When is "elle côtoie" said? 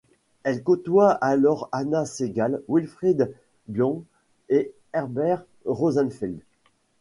0.41-1.11